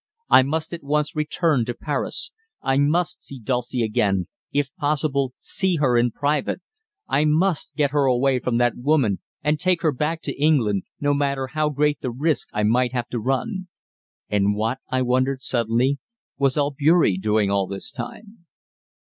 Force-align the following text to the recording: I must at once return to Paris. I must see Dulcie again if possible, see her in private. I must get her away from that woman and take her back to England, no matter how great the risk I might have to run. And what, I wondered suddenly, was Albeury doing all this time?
I 0.31 0.41
must 0.41 0.73
at 0.73 0.81
once 0.83 1.15
return 1.15 1.63
to 1.65 1.75
Paris. 1.75 2.31
I 2.63 2.79
must 2.79 3.21
see 3.21 3.39
Dulcie 3.39 3.83
again 3.83 4.27
if 4.51 4.73
possible, 4.77 5.35
see 5.37 5.75
her 5.75 5.95
in 5.95 6.09
private. 6.09 6.59
I 7.07 7.25
must 7.25 7.75
get 7.75 7.91
her 7.91 8.05
away 8.05 8.39
from 8.39 8.57
that 8.57 8.73
woman 8.77 9.19
and 9.43 9.59
take 9.59 9.83
her 9.83 9.91
back 9.91 10.23
to 10.23 10.33
England, 10.41 10.85
no 10.99 11.13
matter 11.13 11.45
how 11.53 11.69
great 11.69 12.01
the 12.01 12.09
risk 12.09 12.47
I 12.51 12.63
might 12.63 12.93
have 12.93 13.09
to 13.09 13.19
run. 13.19 13.67
And 14.27 14.55
what, 14.55 14.79
I 14.89 15.03
wondered 15.03 15.43
suddenly, 15.43 15.99
was 16.35 16.57
Albeury 16.57 17.19
doing 17.19 17.51
all 17.51 17.67
this 17.67 17.91
time? 17.91 18.47